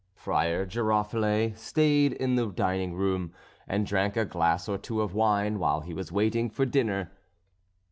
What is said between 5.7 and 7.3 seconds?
he was waiting for dinner.